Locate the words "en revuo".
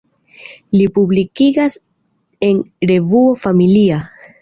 2.51-3.39